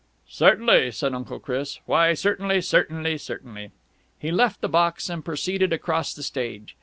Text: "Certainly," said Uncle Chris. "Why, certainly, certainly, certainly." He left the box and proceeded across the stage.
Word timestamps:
"Certainly," 0.27 0.93
said 0.93 1.13
Uncle 1.13 1.37
Chris. 1.39 1.79
"Why, 1.85 2.15
certainly, 2.15 2.59
certainly, 2.61 3.19
certainly." 3.19 3.69
He 4.17 4.31
left 4.31 4.61
the 4.61 4.67
box 4.67 5.09
and 5.09 5.23
proceeded 5.23 5.71
across 5.73 6.15
the 6.15 6.23
stage. 6.23 6.75